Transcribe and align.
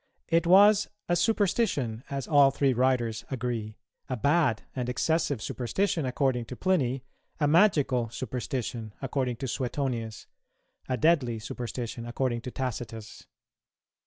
It 0.29 0.47
was 0.47 0.87
a 1.07 1.15
superstition, 1.15 2.03
as 2.09 2.27
all 2.27 2.49
three 2.49 2.73
writers 2.73 3.23
agree; 3.29 3.77
a 4.09 4.17
bad 4.17 4.63
and 4.75 4.89
excessive 4.89 5.43
superstition, 5.43 6.07
according 6.07 6.45
to 6.45 6.55
Pliny; 6.55 7.03
a 7.39 7.47
magical 7.47 8.09
superstition, 8.09 8.93
according 8.99 9.35
to 9.35 9.47
Suetonius; 9.47 10.25
a 10.89 10.97
deadly 10.97 11.37
superstition, 11.37 12.07
according 12.07 12.41
to 12.41 12.49
Tacitus. 12.49 13.27